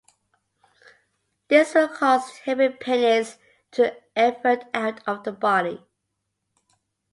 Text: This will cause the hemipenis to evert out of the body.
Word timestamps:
This 1.47 1.75
will 1.75 1.87
cause 1.87 2.25
the 2.25 2.51
hemipenis 2.55 3.37
to 3.73 3.95
evert 4.15 4.63
out 4.73 5.07
of 5.07 5.23
the 5.25 5.31
body. 5.31 5.85